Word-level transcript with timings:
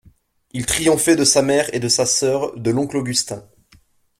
Il 0.53 0.65
triomphait 0.65 1.15
de 1.15 1.23
sa 1.23 1.43
mère 1.43 1.71
et 1.75 1.79
de 1.79 1.87
sa 1.87 2.07
sœur, 2.07 2.57
de 2.59 2.71
l'oncle 2.71 2.97
Augustin. 2.97 3.47